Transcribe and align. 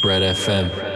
Bread 0.00 0.22
FM. 0.22 0.89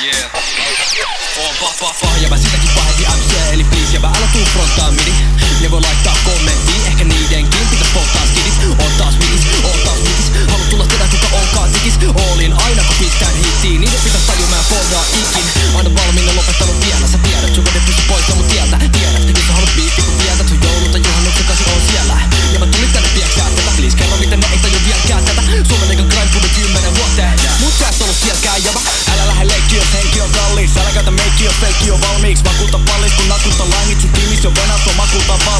Yeah. 0.00 0.16
Oon 1.44 1.54
pah 1.60 1.74
pah 1.80 1.92
pah 2.00 2.22
ja 2.22 2.28
mä 2.28 2.36
sitäkin 2.36 2.70
pahempi 2.74 3.04
MC 3.04 3.52
Eli 3.52 3.64
please 3.64 3.94
ja 3.94 4.00
mä 4.00 4.08
älä 4.16 4.28
tuu 4.32 4.44
fronttaa 4.44 4.90
midi 4.90 5.12
Ne 5.60 5.70
voi 5.70 5.80
laittaa 5.80 6.16
kommentti 6.24 6.72
Ehkä 6.86 7.04
niidenkin 7.04 7.66
pitäis 7.70 7.90
polttaa 7.94 8.26
skidit. 8.26 8.54
Oon 8.78 8.92
taas 8.98 9.14
mikis, 9.18 9.64
oon 9.64 9.80
taas 9.84 9.98
mikis 9.98 10.50
Halu 10.50 10.64
tulla 10.70 10.86
tietää 10.86 11.08
kuka 11.08 11.36
onkaan 11.36 11.72
tikis 11.72 11.94
Olin 12.32 12.52
aina 12.52 12.82
kun 12.82 12.96
pistään 12.96 13.34
hittiin 13.34 13.80
Niiden 13.80 14.00
pitäis 14.04 14.24
tajua 14.24 14.46
mä 14.46 14.62
foldaa 14.68 15.04
ikin. 15.20 15.44
Aina 15.76 15.90
valmiina 15.94 16.36
lopettanut 16.36 16.80
vielä 16.86 17.06
Sä 17.12 17.18
tiedät 17.18 17.54
sun 17.54 17.64
vedet 17.64 17.99
Κι 31.82 31.90
ο 31.94 31.96
βάλμε 32.02 32.28
εξπακούτα 32.34 32.78
πάλε. 32.86 33.08
Κουνάκου 33.16 33.50
τα 33.58 33.64
λάμι 33.72 33.94
του 34.00 34.08
τίμη. 34.14 34.36
Σε 34.42 34.48
βένας 34.56 34.80
το 34.86 34.90
μάκου 34.98 35.20
τα 35.30 35.36
πάλε. 35.44 35.59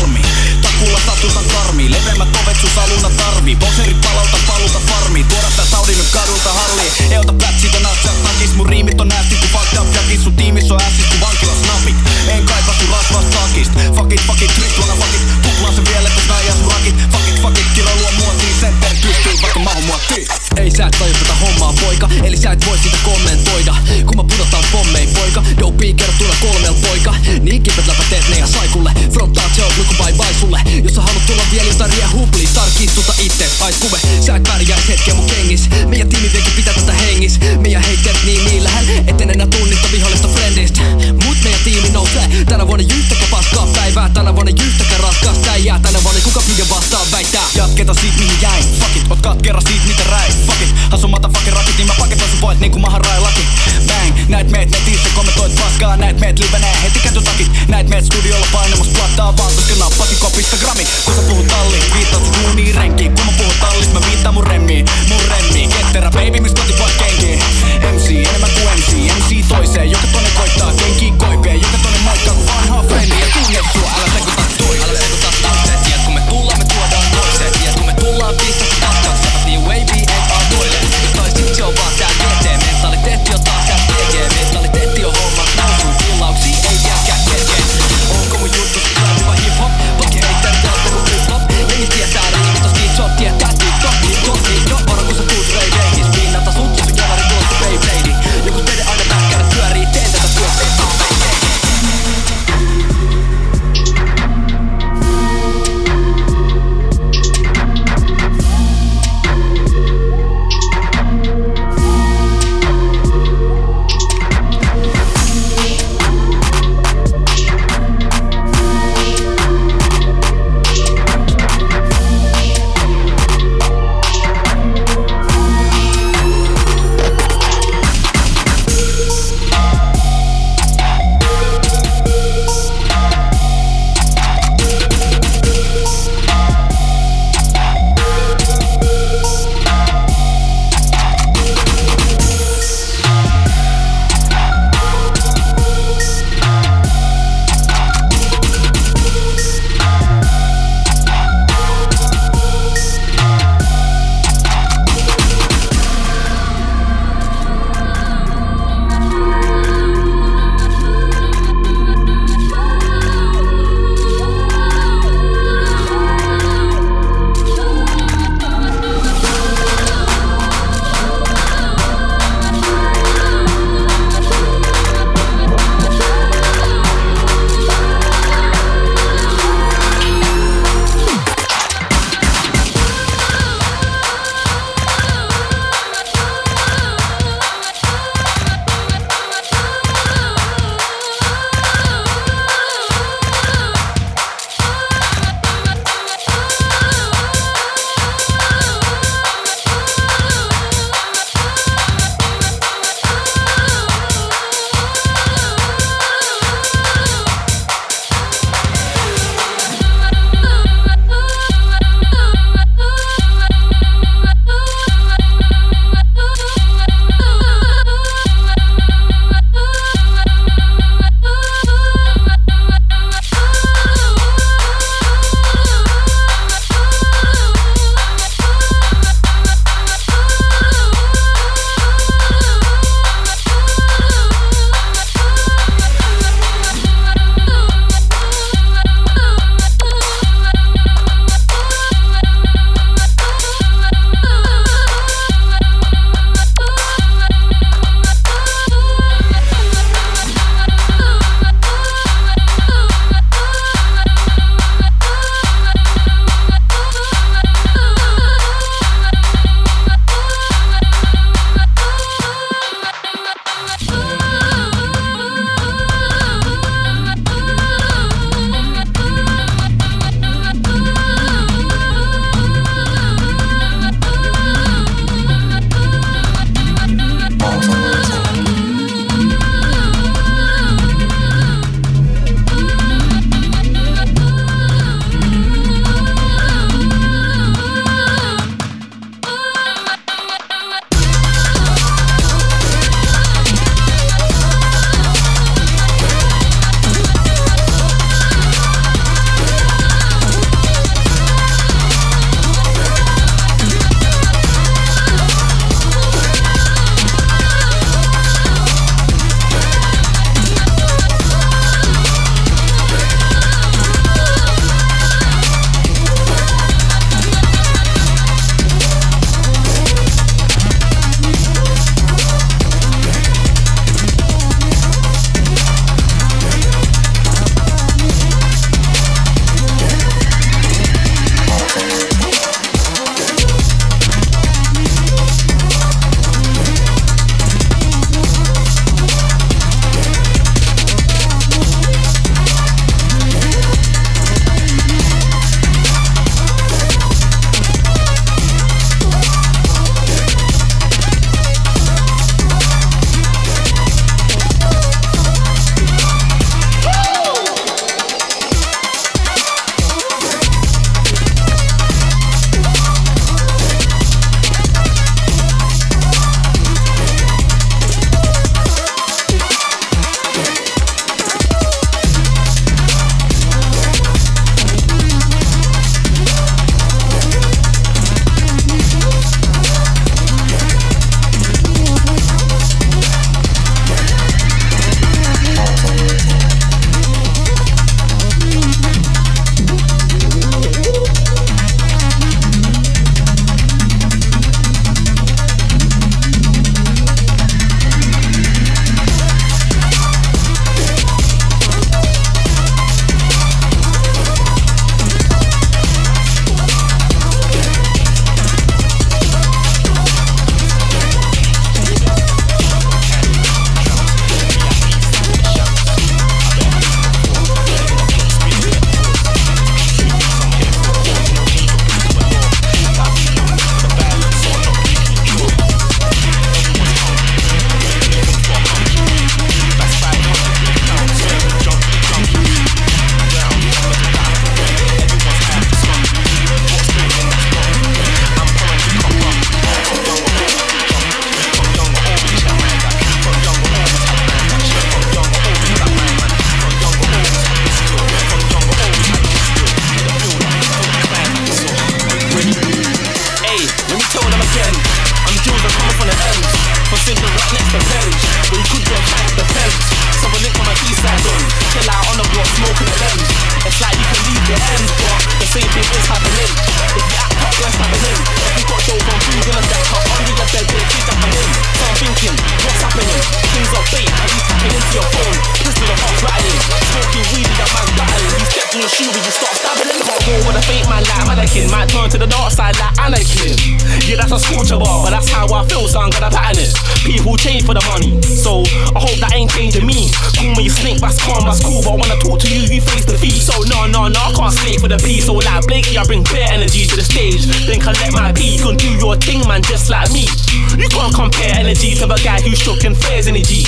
Energy. 503.50 503.66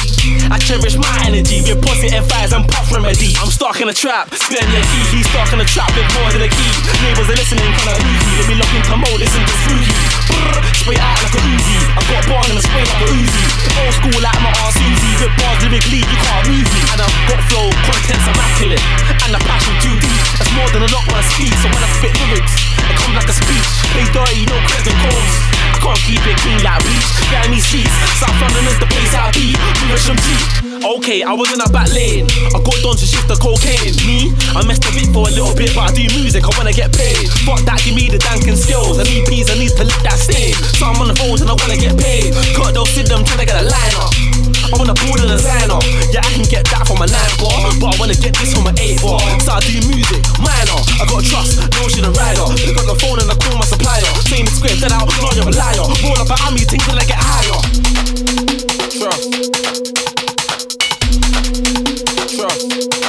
I 0.51 0.59
cherish 0.59 0.97
my 0.97 1.11
energy 1.27 1.63
with 1.67 1.83
positive 1.83 2.25
vibes 2.31 2.55
and 2.55 2.65
puff 2.71 2.87
remedy. 2.95 3.35
I'm 3.43 3.51
stuck 3.51 3.81
in 3.83 3.89
a 3.89 3.95
trap, 3.95 4.31
spin 4.35 4.63
your 4.71 4.85
key. 4.87 5.05
He's 5.11 5.27
stuck 5.27 5.51
in 5.53 5.59
a 5.61 5.67
trap 5.67 5.91
with 5.99 6.07
more 6.19 6.31
than 6.31 6.43
a 6.47 6.51
key. 6.51 6.73
Neighbors 7.03 7.27
are 7.27 7.39
listening, 7.39 7.67
kinda 7.67 7.95
oozy. 7.99 8.31
Let 8.39 8.47
me 8.49 8.55
lock 8.63 8.73
into 8.75 8.97
mode, 8.97 9.19
listen 9.19 9.43
to 9.43 9.55
spooky. 9.67 9.95
Spray 10.79 10.99
out 10.99 11.19
like 11.19 11.35
a 11.35 11.41
Uzi. 11.43 11.79
I 11.99 12.01
got 12.11 12.23
a 12.23 12.31
bar 12.31 12.43
in 12.51 12.55
the 12.59 12.63
spray 12.63 12.85
like 12.87 13.03
a 13.03 13.09
Uzi. 13.11 13.45
Old 13.83 13.95
school 13.99 14.19
like 14.23 14.41
my 14.43 14.53
ass 14.63 14.77
Uzi. 14.79 15.11
With 15.23 15.35
bars 15.39 15.59
lyrically, 15.63 16.03
you 16.03 16.19
can't 16.27 16.45
move 16.47 16.69
me. 16.75 16.81
And 16.93 16.99
I've 17.03 17.19
got 17.31 17.41
flow, 17.51 17.69
content's 17.87 18.27
immaculate. 18.27 18.85
And 19.27 19.31
the 19.35 19.41
passion 19.47 19.75
too 19.83 19.95
deep. 19.99 20.23
That's 20.39 20.53
more 20.55 20.69
than 20.71 20.83
a 20.83 20.91
lot 20.91 21.05
when 21.07 21.17
I 21.19 21.25
speak. 21.35 21.55
So 21.63 21.67
when 21.71 21.83
I 21.83 21.91
spit 21.99 22.13
lyrics, 22.23 22.55
it 22.79 22.97
comes 22.99 23.15
like 23.15 23.31
a 23.31 23.35
speech. 23.35 23.69
Play 23.95 24.07
dirty, 24.11 24.43
no 24.47 24.59
credit 24.67 24.97
calls. 25.07 25.52
Can't 25.83 25.99
keep 26.07 26.23
it 26.25 26.39
clean 26.39 26.63
like 26.63 26.81
bleach. 26.85 27.11
Get 27.31 27.51
me 27.51 27.59
seats. 27.59 27.91
South 28.23 28.41
London 28.41 28.71
is 28.71 28.79
the 28.79 28.87
place 28.87 29.15
I 29.15 29.31
be. 29.35 29.51
Moving 29.91 30.17
G. 30.17 30.72
Okay, 30.83 31.23
I 31.23 31.31
was 31.31 31.47
in 31.55 31.63
a 31.63 31.71
back 31.71 31.95
lane. 31.95 32.27
I 32.51 32.59
got 32.59 32.75
done 32.83 32.99
to 32.99 33.07
shift 33.07 33.31
the 33.31 33.39
cocaine. 33.39 33.95
Me, 34.03 34.35
I 34.51 34.67
messed 34.67 34.83
a 34.83 34.91
bit 34.91 35.07
for 35.15 35.31
a 35.31 35.33
little 35.33 35.55
bit, 35.55 35.71
but 35.79 35.87
I 35.87 35.91
do 35.95 36.03
music. 36.19 36.43
I 36.43 36.51
wanna 36.59 36.75
get 36.75 36.91
paid. 36.91 37.31
Fuck 37.47 37.63
that, 37.71 37.79
give 37.87 37.95
me 37.95 38.11
the 38.11 38.19
danking 38.19 38.59
skills. 38.59 38.99
I 38.99 39.07
need 39.07 39.23
peas, 39.31 39.47
I 39.47 39.55
need 39.63 39.71
to 39.79 39.87
lift 39.87 40.03
that 40.03 40.19
stage. 40.19 40.59
So 40.75 40.91
I'm 40.91 40.99
on 40.99 41.07
the 41.07 41.15
phones 41.15 41.39
and 41.39 41.47
I 41.47 41.55
wanna 41.55 41.79
get 41.79 41.95
paid. 41.95 42.35
Cut 42.59 42.75
those 42.75 42.91
sit 42.91 43.07
them 43.07 43.23
to 43.23 43.33
get 43.39 43.55
a 43.55 43.63
line 43.63 43.95
up. 44.03 44.11
I 44.11 44.75
wanna 44.75 44.99
pull 44.99 45.15
the 45.15 45.31
designer. 45.31 45.79
Yeah, 46.11 46.27
I 46.27 46.31
can 46.35 46.51
get 46.51 46.67
that 46.75 46.83
from 46.91 46.99
a 46.99 47.07
9 47.07 47.15
bar, 47.39 47.63
but 47.79 47.95
I 47.95 47.97
wanna 48.03 48.19
get 48.19 48.35
this 48.35 48.51
from 48.51 48.67
an 48.67 48.75
8 48.75 48.99
bar. 48.99 49.23
So 49.39 49.55
I 49.55 49.63
do 49.63 49.79
music, 49.87 50.19
minor. 50.43 50.83
I 50.99 51.07
got 51.07 51.23
trust, 51.23 51.63
shit 51.95 52.03
a 52.03 52.11
rider. 52.11 52.47
Pick 52.59 52.75
up 52.75 52.91
the 52.91 52.99
phone 52.99 53.23
and 53.23 53.31
I 53.31 53.39
call 53.39 53.55
my 53.55 53.67
supplier. 53.71 54.11
Same 54.27 54.51
script, 54.51 54.83
then 54.83 54.91
I'll 54.91 55.07
know 55.07 55.31
you're 55.31 55.47
a 55.47 55.55
liar. 55.55 55.87
Roll 56.03 56.19
up 56.19 56.27
an 56.27 56.43
army, 56.43 56.67
think 56.67 56.83
till 56.83 56.99
I 56.99 57.07
get 57.07 57.23
higher. 57.23 57.61
Trust 58.91 60.02
thank 62.69 62.95
you. 62.95 63.02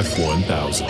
TF1000. 0.00 0.86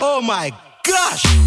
Oh 0.00 0.22
my 0.22 0.50
gosh! 0.82 1.43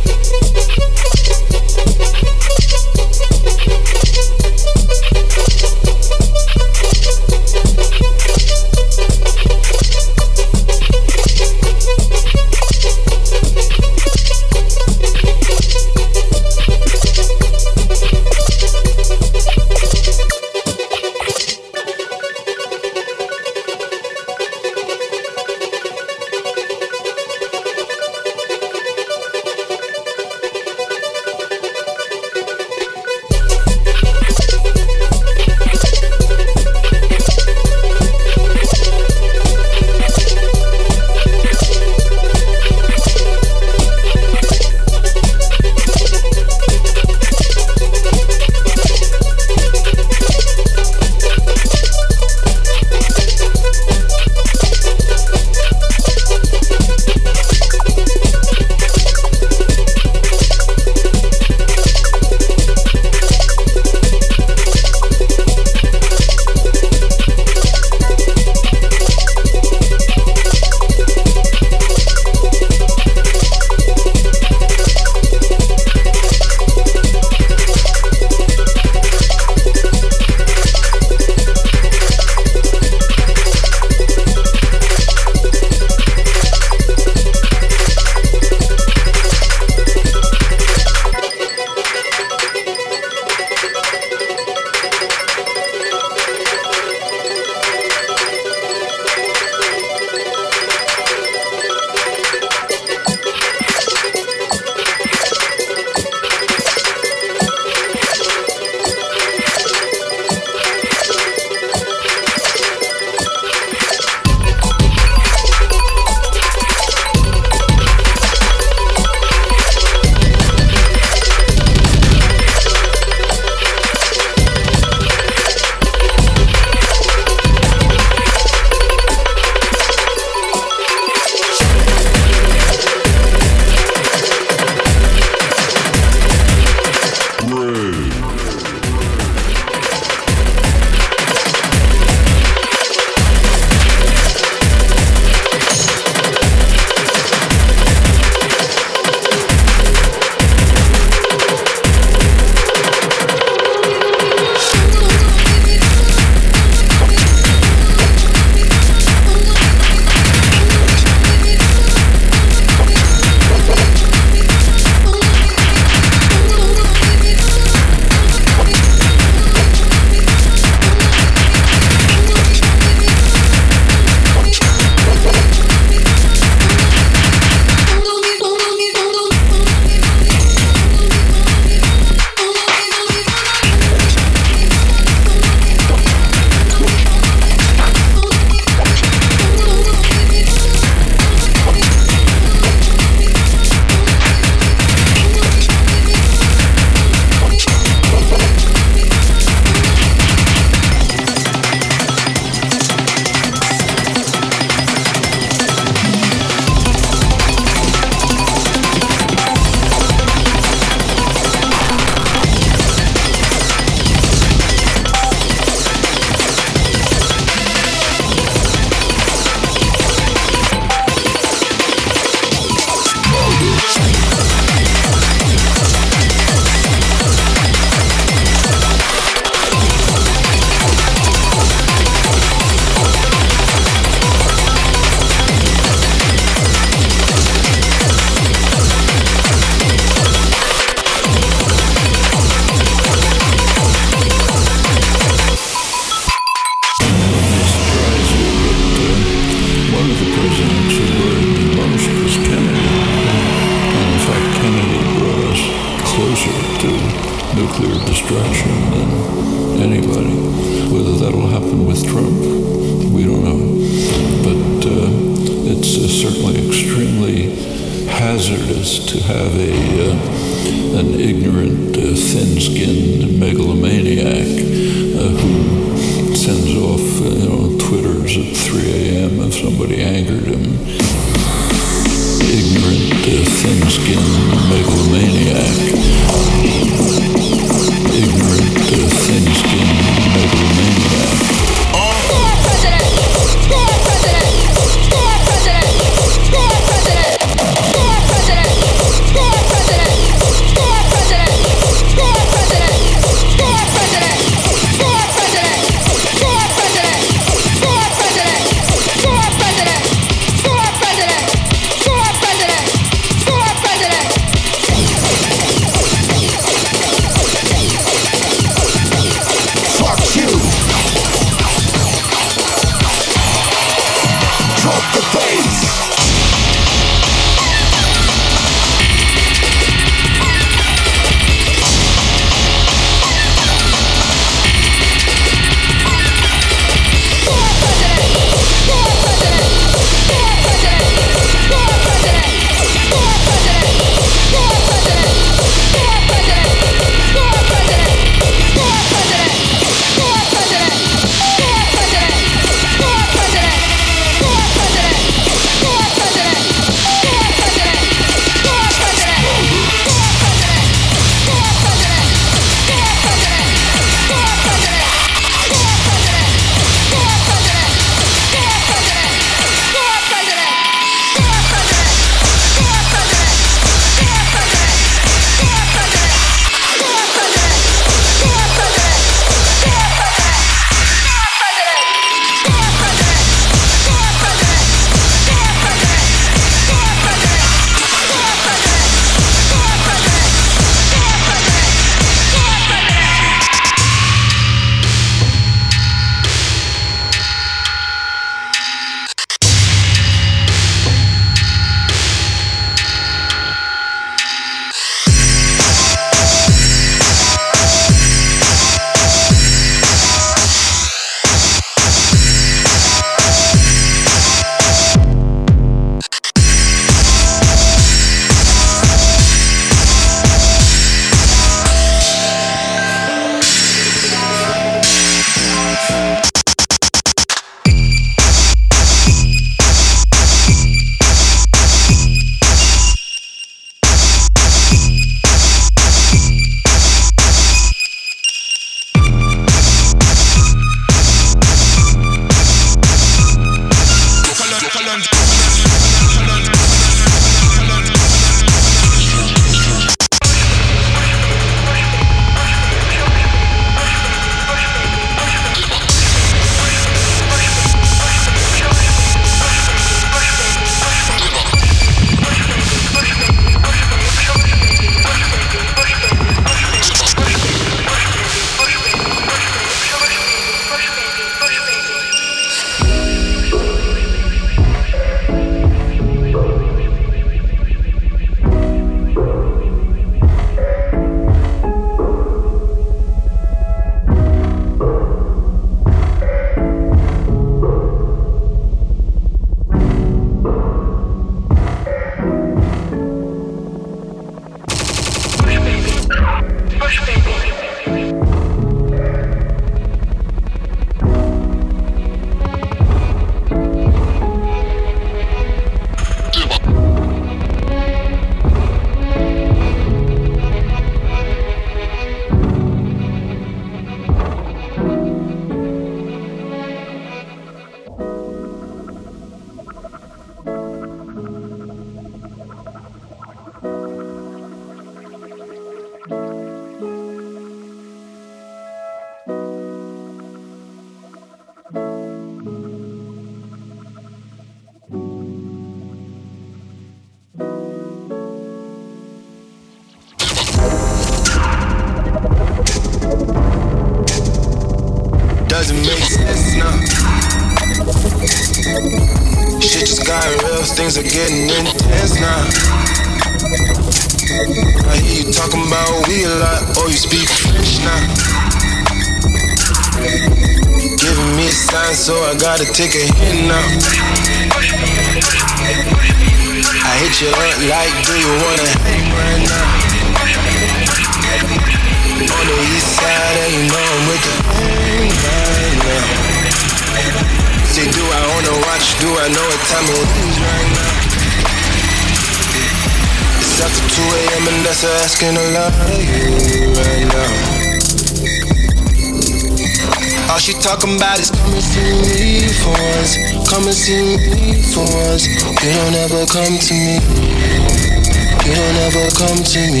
Ever 599.28 599.36
come 599.36 599.62
to 599.62 599.80
me. 599.92 600.00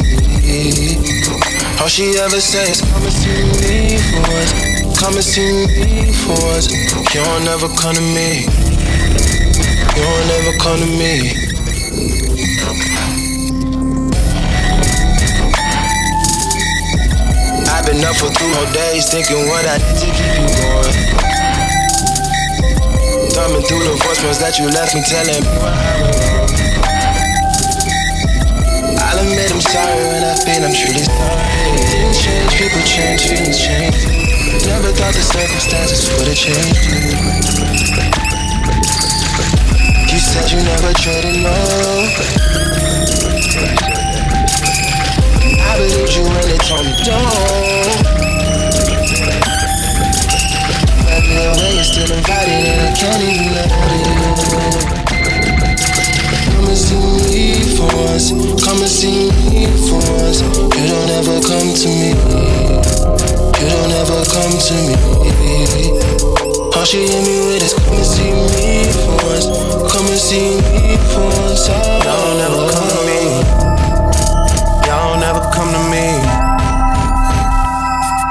All 1.80 1.88
she 1.88 2.16
ever 2.18 2.40
says, 2.40 2.80
come 2.80 3.02
and 3.02 3.12
see 3.12 3.42
me 3.60 3.98
for 3.98 4.24
us. 4.32 4.52
Come 5.00 5.14
and 5.14 5.24
see 5.24 5.66
me 5.66 6.12
for 6.12 6.38
us. 6.56 6.70
You 7.14 7.22
don't 7.24 7.46
ever 7.48 7.68
come 7.74 7.94
to 7.94 8.00
me. 8.00 8.46
You 9.96 10.02
don't 10.02 10.30
ever 10.38 10.58
come 10.58 10.78
to 10.80 10.86
me. 10.86 11.34
I've 17.68 17.84
been 17.86 18.04
up 18.04 18.16
for 18.16 18.30
two 18.32 18.50
whole 18.54 18.72
days 18.72 19.10
thinking 19.10 19.48
what 19.48 19.66
I 19.66 19.78
did 19.78 19.96
to 19.98 20.06
keep 20.06 20.36
you 20.36 20.48
going. 20.62 20.94
Thumbing 23.32 23.62
through 23.66 23.84
the 23.84 23.94
voicemails 24.02 24.40
that 24.40 24.58
you 24.58 24.66
left 24.70 24.94
me 24.94 25.02
telling 25.02 25.42
me 25.42 26.27
I'll 29.18 29.26
admit 29.26 29.50
I'm 29.50 29.60
sorry 29.60 29.98
when 30.14 30.22
I 30.22 30.38
feel 30.46 30.62
I'm 30.62 30.70
truly 30.70 31.02
sorry. 31.02 31.42
Things 31.90 32.22
change, 32.22 32.54
people 32.54 32.78
change, 32.86 33.26
feelings 33.26 33.58
change. 33.58 33.98
Never 34.62 34.94
thought 34.94 35.10
the 35.10 35.26
circumstances 35.26 36.06
would 36.14 36.28
have 36.28 36.38
changed 36.38 36.86
you. 36.86 37.18
Said 40.18 40.50
you 40.52 40.62
never 40.62 40.92
traded 40.94 41.42
no. 41.42 41.50
I 45.58 45.78
believed 45.78 46.14
you 46.14 46.22
when 46.22 46.42
they 46.46 46.58
told 46.58 46.84
me 46.86 46.92
don't. 47.02 47.98
Baby, 51.06 51.34
the 51.34 51.58
way 51.58 51.70
you're 51.74 51.82
still 51.82 52.12
invited 52.12 52.62
and 52.70 52.80
I 52.86 52.92
can't 52.94 53.22
even 53.24 53.50
let 53.54 53.70
you. 55.02 55.07
Come 56.68 56.76
and 56.76 56.84
see 56.84 57.00
me 57.32 57.76
for 57.80 57.88
once. 57.96 58.28
Come 58.60 58.76
and 58.76 58.92
see 58.92 59.32
me 59.48 59.64
for 59.88 59.96
once. 60.20 60.44
You 60.76 60.84
don't 60.84 61.10
ever 61.16 61.40
come 61.40 61.72
to 61.72 61.88
me. 61.88 62.12
You 63.56 63.66
don't 63.72 63.92
ever 63.96 64.20
come 64.28 64.52
to 64.52 64.74
me. 64.84 64.94
All 66.76 66.84
she 66.84 67.08
hit 67.08 67.24
me 67.24 67.40
with 67.48 67.64
is 67.64 67.72
come 67.72 67.96
and 67.96 68.04
see 68.04 68.36
me 68.52 68.84
for 69.00 69.16
once. 69.24 69.48
Come 69.90 70.06
and 70.12 70.20
see 70.20 70.60
me 70.60 70.96
for 71.08 71.24
once. 71.40 71.72
Oh, 71.72 72.00
don't 72.04 72.40
ever 72.44 72.68
come 72.70 72.88
to 72.92 73.00
me 73.08 73.68
don't 74.88 75.22
ever 75.22 75.40
come 75.52 75.72
to 75.72 75.82
me. 75.88 76.06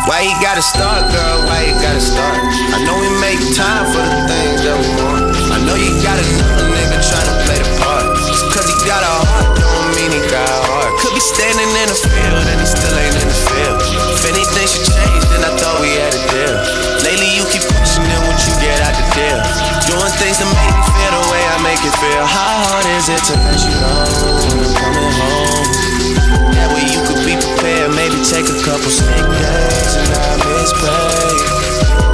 Why 0.07 0.22
you 0.23 0.35
gotta 0.41 0.61
start, 0.61 1.11
girl? 1.11 1.38
Why 1.45 1.65
you 1.68 1.73
gotta 1.81 1.99
start? 1.99 2.38
I 2.73 2.85
know 2.85 2.95
we 3.01 3.09
make 3.19 3.41
time 3.57 3.85
for 3.91 4.01
the 4.01 4.19
things 4.30 4.61
that 4.64 4.77
we 4.77 4.88
want. 5.01 5.35
I 5.51 5.57
know 5.65 5.76
you 5.76 5.91
got 6.01 6.18
another 6.18 6.69
nigga 6.73 6.97
trying 7.01 7.27
to 7.30 7.35
play 7.45 7.59
the 7.59 7.69
part. 7.81 7.97
Standing 11.27 11.67
in 11.67 11.87
the 11.91 11.99
field 11.99 12.43
and 12.47 12.57
he 12.63 12.67
still 12.67 12.95
ain't 12.95 13.15
in 13.19 13.27
the 13.27 13.39
field. 13.51 13.79
If 14.15 14.23
anything 14.31 14.63
should 14.63 14.87
change, 14.87 15.23
then 15.27 15.43
I 15.43 15.51
thought 15.59 15.83
we 15.83 15.91
had 15.99 16.15
a 16.15 16.21
deal. 16.31 16.55
Lately 17.03 17.27
you 17.35 17.43
keep 17.51 17.67
pushing 17.67 18.07
it 18.07 18.21
once 18.23 18.47
you 18.47 18.55
get 18.63 18.79
out 18.79 18.95
the 18.95 19.05
deal. 19.11 19.39
Doing 19.91 20.13
things 20.23 20.39
to 20.39 20.47
make 20.47 20.71
me 20.71 20.83
feel 20.95 21.11
the 21.19 21.23
way 21.27 21.43
I 21.51 21.57
make 21.67 21.83
it 21.83 21.95
feel. 21.99 22.23
How 22.23 22.71
hard 22.71 22.85
is 22.95 23.11
it 23.11 23.21
to 23.27 23.33
let 23.43 23.59
you 23.59 23.75
know 23.75 24.07
when 24.39 24.55
I'm 24.55 24.73
coming 24.79 25.11
home? 25.19 25.67
That 26.55 26.69
way 26.71 26.87
you 26.95 27.01
could 27.03 27.21
be 27.27 27.35
prepared. 27.35 27.91
Maybe 27.91 28.23
take 28.23 28.47
a 28.47 28.57
couple 28.63 28.87
snake 28.87 29.27
days 29.27 29.93
and 29.99 30.07
not 30.15 30.35
misplay. 30.47 31.27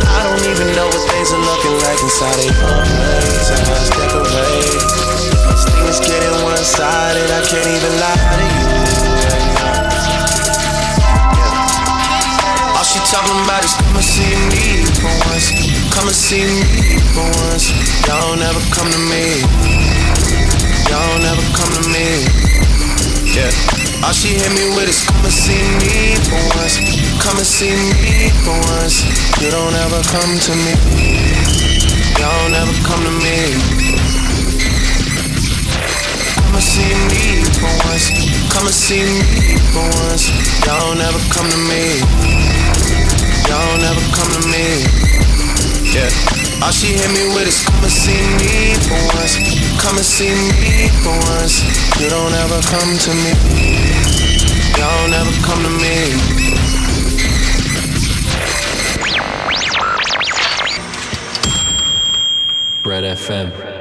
I 0.10 0.20
don't 0.26 0.42
even 0.50 0.74
know 0.74 0.90
what 0.90 1.04
things 1.14 1.30
are 1.30 1.44
looking 1.44 1.76
like 1.86 2.00
inside 2.02 2.40
a 2.42 2.50
home. 2.66 2.82
I 2.82 3.62
just 3.62 3.94
decorate. 3.94 5.03
This 5.54 5.70
thing 5.70 5.86
is 5.86 6.02
getting 6.02 6.34
one 6.42 6.58
sided. 6.58 7.30
I 7.30 7.42
can't 7.46 7.70
even 7.70 7.94
lie 8.02 8.18
to 8.18 8.42
you. 8.42 8.74
All 12.74 12.82
she 12.82 12.98
talking 13.14 13.38
about 13.46 13.62
is 13.62 13.78
come 13.78 13.94
and 13.94 14.02
see 14.02 14.34
me 14.50 14.82
for 14.98 15.14
once. 15.30 15.54
Come 15.94 16.10
and 16.10 16.18
see 16.18 16.42
me 16.42 16.98
for 17.14 17.22
once. 17.46 17.70
Y'all 18.10 18.34
never 18.34 18.58
come 18.74 18.90
to 18.90 19.02
me. 19.14 19.46
Y'all 20.90 21.22
never 21.22 21.46
come 21.54 21.70
to 21.70 21.84
me. 21.94 22.26
Yeah. 23.30 23.54
All 24.02 24.12
she 24.12 24.34
hit 24.34 24.50
me 24.58 24.74
with 24.74 24.90
is 24.90 25.06
come 25.06 25.22
and 25.22 25.32
see 25.32 25.62
me 25.78 26.18
for 26.26 26.42
once. 26.58 26.82
Come 27.22 27.38
and 27.38 27.46
see 27.46 27.78
me 27.94 28.34
for 28.42 28.58
once. 28.74 29.06
You 29.38 29.54
don't 29.54 29.78
ever 29.86 30.02
come 30.10 30.34
to 30.50 30.54
me. 30.66 30.74
You 32.18 32.26
don't 32.26 32.58
ever 32.58 32.74
come 32.90 33.06
to 33.06 33.14
me. 33.22 34.23
See 36.74 36.90
me 37.06 37.46
for 37.62 37.70
once. 37.86 38.10
Come 38.50 38.66
and 38.66 38.74
see 38.74 39.06
me 39.06 39.62
for 39.70 39.86
once. 40.10 40.34
You 40.34 40.74
don't 40.74 40.98
ever 41.06 41.22
come 41.30 41.46
to 41.46 41.60
me. 41.70 42.02
You 42.02 43.54
don't 43.54 43.84
ever 43.86 44.02
come 44.18 44.26
to 44.34 44.42
me. 44.50 44.82
Yeah. 45.94 46.10
All 46.66 46.72
she 46.72 46.98
hit 46.98 47.14
me 47.14 47.30
with 47.36 47.46
is 47.46 47.62
come 47.62 47.78
and 47.78 47.94
see 47.94 48.18
me 48.42 48.74
for 48.90 48.98
once. 49.14 49.38
Come 49.78 49.98
and 49.98 50.06
see 50.06 50.34
me 50.34 50.90
for 51.06 51.14
once. 51.38 51.62
You 52.02 52.10
don't 52.10 52.34
ever 52.34 52.60
come 52.66 52.98
to 53.06 53.14
me. 53.22 53.38
You 54.74 54.82
don't 54.82 55.14
ever 55.14 55.30
come 55.46 55.62
to 55.62 55.70
me. 55.78 56.18
Bread 62.82 63.04
FM. 63.04 63.73